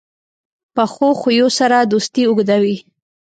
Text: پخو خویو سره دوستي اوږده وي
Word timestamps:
پخو 0.75 1.07
خویو 1.19 1.47
سره 1.57 1.77
دوستي 1.91 2.21
اوږده 2.27 2.57
وي 2.63 2.77